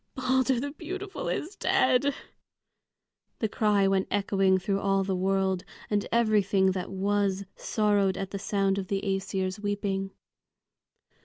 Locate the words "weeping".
9.59-10.09